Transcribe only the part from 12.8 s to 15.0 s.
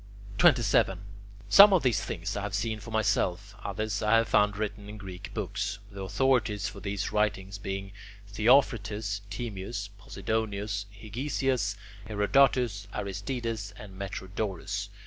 Aristides, and Metrodorus.